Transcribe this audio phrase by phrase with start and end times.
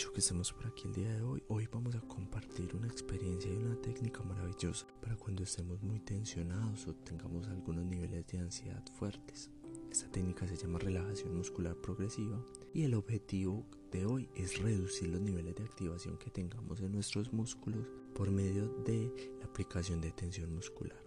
[0.00, 1.42] mucho que estemos por aquí el día de hoy.
[1.48, 6.86] Hoy vamos a compartir una experiencia y una técnica maravillosa para cuando estemos muy tensionados
[6.86, 9.50] o tengamos algunos niveles de ansiedad fuertes.
[9.90, 15.20] Esta técnica se llama relajación muscular progresiva y el objetivo de hoy es reducir los
[15.20, 20.54] niveles de activación que tengamos en nuestros músculos por medio de la aplicación de tensión
[20.54, 21.04] muscular.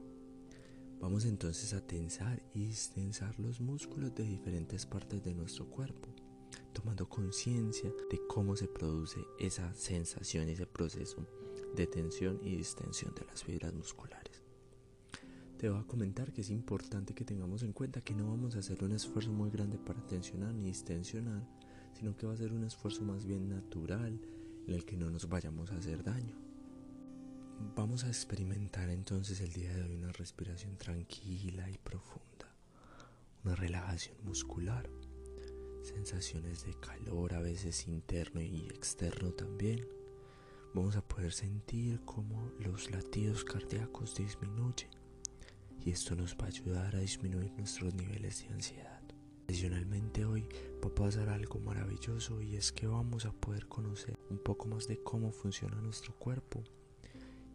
[0.99, 6.13] Vamos entonces a tensar y distensar los músculos de diferentes partes de nuestro cuerpo
[6.73, 11.25] tomando conciencia de cómo se produce esa sensación, ese proceso
[11.75, 14.41] de tensión y distensión de las fibras musculares.
[15.57, 18.59] Te voy a comentar que es importante que tengamos en cuenta que no vamos a
[18.59, 21.47] hacer un esfuerzo muy grande para tensionar ni distensionar,
[21.93, 24.19] sino que va a ser un esfuerzo más bien natural
[24.67, 26.35] en el que no nos vayamos a hacer daño.
[27.75, 32.53] Vamos a experimentar entonces el día de hoy una respiración tranquila y profunda,
[33.45, 34.89] una relajación muscular
[35.83, 39.87] sensaciones de calor a veces interno y externo también.
[40.73, 44.89] Vamos a poder sentir cómo los latidos cardíacos disminuyen
[45.85, 49.01] y esto nos va a ayudar a disminuir nuestros niveles de ansiedad.
[49.47, 50.47] Adicionalmente hoy
[50.83, 54.87] va a pasar algo maravilloso y es que vamos a poder conocer un poco más
[54.87, 56.63] de cómo funciona nuestro cuerpo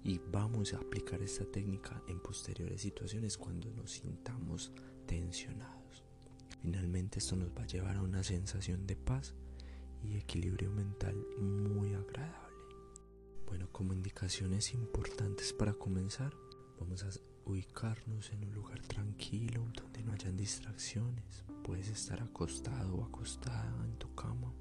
[0.05, 4.71] y vamos a aplicar esta técnica en posteriores situaciones cuando nos sintamos
[5.07, 5.78] tensionados.
[6.63, 9.35] Finalmente esto nos va a llevar a una sensación de paz
[10.03, 12.49] y equilibrio mental muy agradable.
[13.47, 16.35] Bueno, como indicaciones importantes para comenzar,
[16.79, 17.11] vamos a
[17.47, 21.45] ubicarnos en un lugar tranquilo donde no hayan distracciones.
[21.65, 24.53] Puedes estar acostado o acostada en tu cama.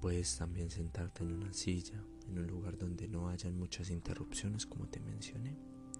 [0.00, 4.88] Puedes también sentarte en una silla, en un lugar donde no hayan muchas interrupciones como
[4.88, 5.56] te mencioné.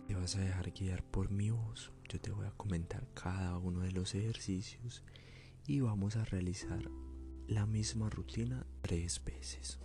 [0.09, 1.93] Te vas a dejar guiar por mi voz.
[2.09, 5.05] Yo te voy a comentar cada uno de los ejercicios
[5.67, 6.91] y vamos a realizar
[7.47, 9.79] la misma rutina tres veces.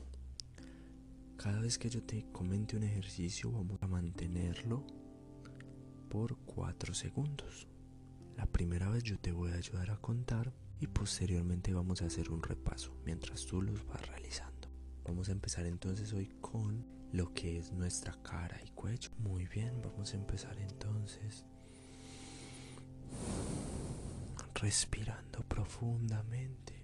[1.38, 4.86] Cada vez que yo te comente un ejercicio vamos a mantenerlo
[6.10, 7.68] por cuatro segundos.
[8.36, 12.32] La primera vez yo te voy a ayudar a contar y posteriormente vamos a hacer
[12.32, 14.70] un repaso mientras tú los vas realizando.
[15.06, 19.12] Vamos a empezar entonces hoy con lo que es nuestra cara y cuello.
[19.20, 21.46] Muy bien, vamos a empezar entonces
[24.56, 26.76] respirando profundamente.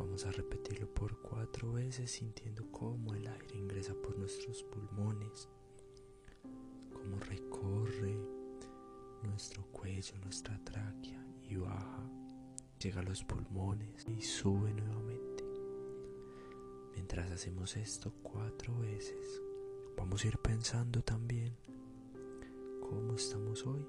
[0.00, 5.48] Vamos a repetirlo por cuatro veces sintiendo cómo el aire ingresa por nuestros pulmones,
[6.92, 8.18] cómo recorre
[9.22, 12.02] nuestro cuello, nuestra tráquea y baja,
[12.80, 15.44] llega a los pulmones y sube nuevamente.
[16.94, 19.40] Mientras hacemos esto cuatro veces,
[19.96, 21.54] vamos a ir pensando también
[22.80, 23.86] cómo estamos hoy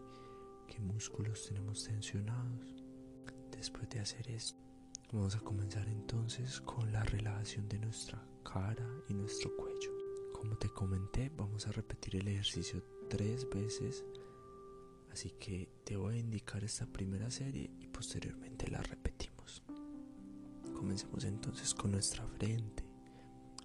[0.67, 2.74] qué músculos tenemos tensionados.
[3.65, 4.59] Después de hacer esto,
[5.11, 9.91] vamos a comenzar entonces con la relajación de nuestra cara y nuestro cuello.
[10.33, 14.05] Como te comenté, vamos a repetir el ejercicio tres veces,
[15.11, 19.63] así que te voy a indicar esta primera serie y posteriormente la repetimos.
[20.75, 22.83] Comencemos entonces con nuestra frente.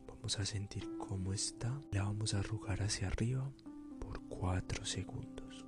[0.06, 1.78] Vamos a sentir cómo está.
[1.92, 3.52] La vamos a arrugar hacia arriba
[4.00, 5.66] por 4 segundos.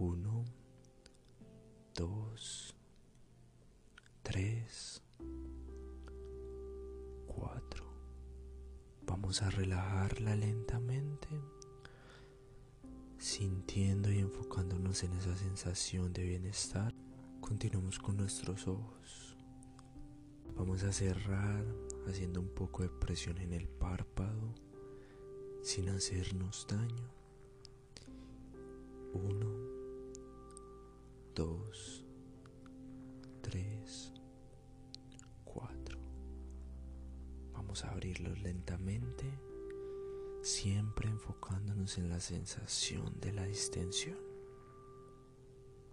[0.00, 0.44] 1,
[1.94, 2.77] 2,
[4.30, 5.02] 3,
[7.28, 7.84] 4.
[9.06, 11.28] Vamos a relajarla lentamente,
[13.16, 16.94] sintiendo y enfocándonos en esa sensación de bienestar.
[17.40, 19.34] Continuamos con nuestros ojos.
[20.58, 21.64] Vamos a cerrar
[22.06, 24.54] haciendo un poco de presión en el párpado
[25.62, 27.10] sin hacernos daño.
[29.14, 29.46] 1,
[31.34, 32.07] 2,
[37.84, 39.24] A abrirlos lentamente,
[40.42, 44.18] siempre enfocándonos en la sensación de la distensión.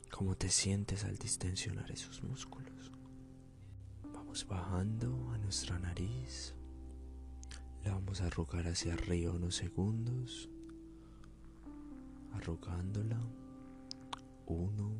[0.10, 2.92] ¿Cómo te sientes al distensionar esos músculos?
[4.14, 6.56] Vamos bajando a nuestra nariz.
[7.84, 10.50] La vamos a arrugar hacia arriba unos segundos.
[12.34, 13.20] Arrugándola.
[14.48, 14.92] Uno.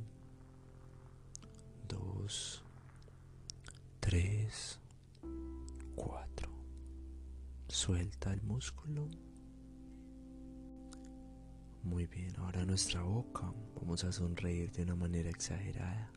[1.88, 2.64] 2,
[4.02, 4.80] 3,
[5.96, 6.35] 4.
[7.76, 9.10] Suelta el músculo.
[11.84, 13.54] Muy bien, ahora nuestra boca.
[13.76, 16.10] Vamos a sonreír de una manera exagerada,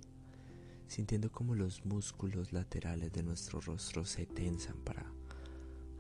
[0.87, 5.05] sintiendo como los músculos laterales de nuestro rostro se tensan para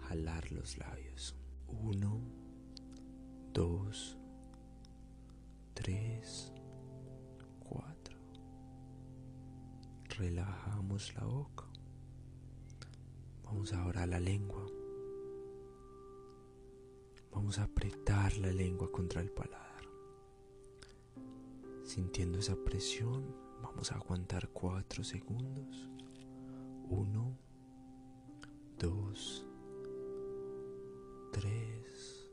[0.06, 1.34] jalar los labios.
[1.66, 2.20] 1,
[3.52, 4.18] 2,
[5.74, 6.52] 3,
[7.58, 8.18] 4
[10.16, 11.64] relajamos la boca.
[13.42, 14.77] Vamos ahora a la lengua.
[17.38, 19.84] Vamos a apretar la lengua contra el paladar.
[21.84, 23.32] Sintiendo esa presión,
[23.62, 25.88] vamos a aguantar 4 segundos.
[26.90, 27.38] 1,
[28.80, 29.46] 2,
[31.30, 32.30] 3,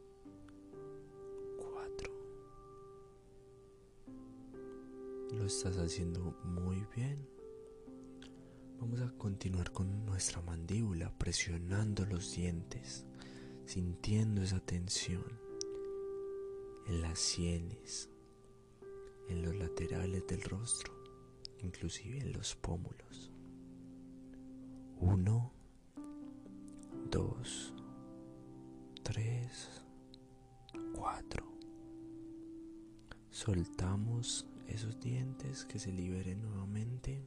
[1.60, 2.14] 4.
[5.34, 7.30] Lo estás haciendo muy bien.
[8.80, 13.06] Vamos a continuar con nuestra mandíbula presionando los dientes,
[13.66, 15.40] sintiendo esa tensión
[16.88, 18.10] en las sienes,
[19.28, 20.94] en los laterales del rostro,
[21.62, 23.32] inclusive en los pómulos.
[24.98, 25.52] Uno,
[27.10, 27.74] dos,
[29.04, 29.84] tres,
[30.94, 31.46] cuatro.
[33.30, 37.26] Soltamos esos dientes que se liberen nuevamente.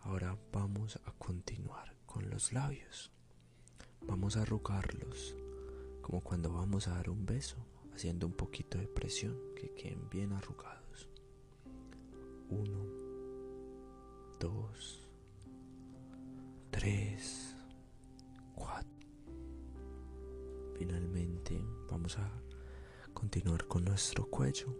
[0.00, 3.12] Ahora vamos a continuar con los labios.
[4.06, 5.36] Vamos a arrugarlos
[6.02, 7.56] como cuando vamos a dar un beso,
[7.94, 11.08] haciendo un poquito de presión, que queden bien arrugados.
[12.50, 12.84] Uno,
[14.40, 15.08] dos,
[16.70, 17.56] tres,
[18.54, 19.06] cuatro.
[20.76, 22.28] Finalmente vamos a
[23.14, 24.76] continuar con nuestro cuello.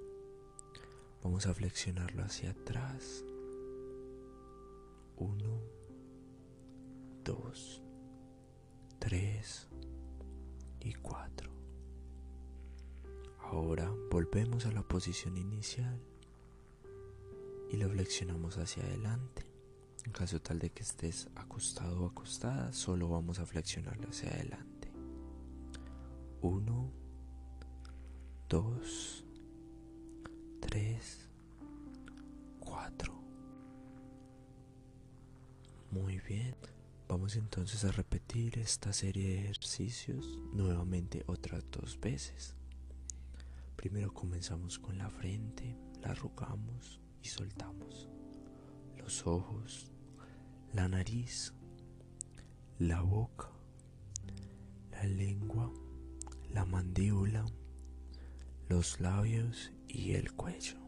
[1.23, 3.25] Vamos a flexionarlo hacia atrás
[5.23, 5.61] uno,
[7.23, 7.81] dos,
[9.03, 9.67] tres
[10.79, 11.51] y cuatro.
[13.41, 16.01] Ahora volvemos a la posición inicial
[17.69, 19.45] y lo flexionamos hacia adelante.
[20.07, 24.93] En caso tal de que estés acostado o acostada, solo vamos a flexionarlo hacia adelante.
[26.41, 26.93] Uno,
[28.49, 29.25] dos,
[30.61, 31.29] tres,
[32.61, 33.21] cuatro.
[35.91, 36.55] Muy bien.
[37.13, 42.55] Vamos entonces a repetir esta serie de ejercicios nuevamente otras dos veces.
[43.77, 48.09] Primero comenzamos con la frente, la arrugamos y soltamos.
[48.97, 49.93] Los ojos,
[50.73, 51.53] la nariz,
[52.79, 53.51] la boca,
[54.93, 55.71] la lengua,
[56.49, 57.45] la mandíbula,
[58.71, 60.79] los labios y el cuello.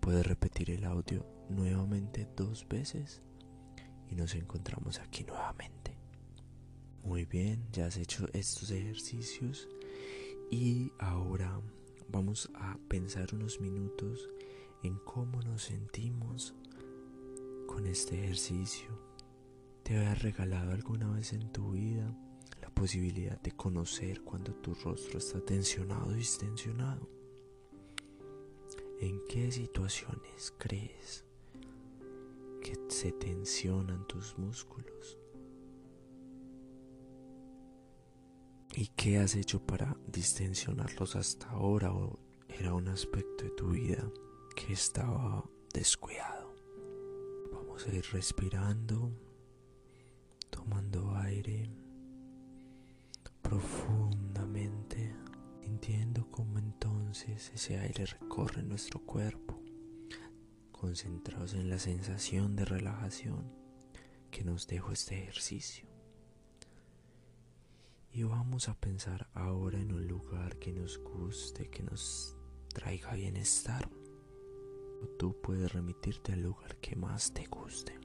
[0.00, 3.22] Puedes repetir el audio nuevamente dos veces
[4.10, 5.96] y nos encontramos aquí nuevamente.
[7.02, 9.68] Muy bien, ya has hecho estos ejercicios
[10.50, 11.60] y ahora
[12.08, 14.30] vamos a pensar unos minutos
[14.82, 16.54] en cómo nos sentimos
[17.66, 18.88] con este ejercicio.
[19.82, 22.16] ¿Te había regalado alguna vez en tu vida
[22.62, 27.08] la posibilidad de conocer cuando tu rostro está tensionado y distensionado?
[29.00, 31.24] ¿En qué situaciones crees
[32.64, 35.18] que se tensionan tus músculos.
[38.74, 42.18] ¿Y qué has hecho para distensionarlos hasta ahora o
[42.48, 44.10] era un aspecto de tu vida
[44.56, 45.44] que estaba
[45.74, 46.56] descuidado?
[47.52, 49.12] Vamos a ir respirando,
[50.48, 51.70] tomando aire
[53.42, 55.14] profundamente,
[55.62, 59.53] sintiendo cómo entonces ese aire recorre nuestro cuerpo
[60.74, 63.50] concentrados en la sensación de relajación
[64.30, 65.86] que nos dejó este ejercicio.
[68.12, 72.36] Y vamos a pensar ahora en un lugar que nos guste, que nos
[72.72, 73.88] traiga bienestar.
[75.18, 77.98] Tú puedes remitirte al lugar que más te guste.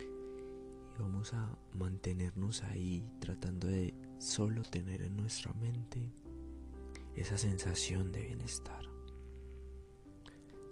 [0.00, 6.12] Y vamos a mantenernos ahí tratando de solo tener en nuestra mente
[7.14, 8.91] esa sensación de bienestar.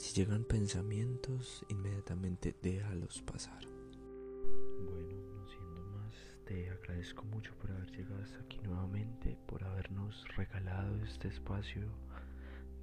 [0.01, 3.61] Si llegan pensamientos, inmediatamente déjalos pasar.
[4.83, 6.15] Bueno, no siendo más,
[6.47, 11.83] te agradezco mucho por haber llegado hasta aquí nuevamente, por habernos regalado este espacio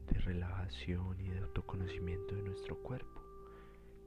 [0.07, 3.23] de relajación y de autoconocimiento de nuestro cuerpo.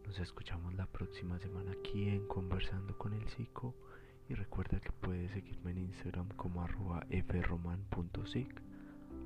[0.07, 3.75] Nos escuchamos la próxima semana aquí en Conversando con el Psico
[4.29, 7.05] y recuerda que puedes seguirme en Instagram como arroba
[7.43, 8.63] froman.sic.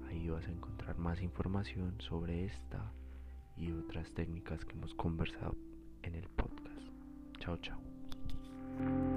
[0.08, 2.90] Ahí vas a encontrar más información sobre esta
[3.56, 5.56] y otras técnicas que hemos conversado
[6.02, 6.88] en el podcast.
[7.38, 9.13] Chao, chao.